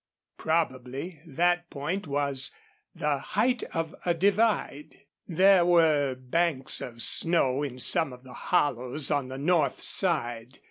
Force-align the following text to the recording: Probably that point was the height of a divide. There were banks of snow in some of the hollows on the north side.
Probably 0.39 1.19
that 1.27 1.69
point 1.69 2.07
was 2.07 2.49
the 2.95 3.19
height 3.19 3.61
of 3.71 3.93
a 4.03 4.15
divide. 4.15 4.99
There 5.27 5.63
were 5.63 6.15
banks 6.15 6.81
of 6.81 7.03
snow 7.03 7.61
in 7.61 7.77
some 7.77 8.11
of 8.11 8.23
the 8.23 8.33
hollows 8.33 9.11
on 9.11 9.27
the 9.27 9.37
north 9.37 9.83
side. 9.83 10.57